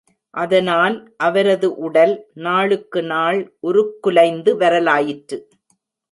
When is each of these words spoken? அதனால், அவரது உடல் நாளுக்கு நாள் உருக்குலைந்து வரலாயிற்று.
அதனால், 0.33 0.95
அவரது 1.17 1.67
உடல் 1.77 2.13
நாளுக்கு 2.37 3.01
நாள் 3.03 3.39
உருக்குலைந்து 3.59 4.57
வரலாயிற்று. 4.57 5.37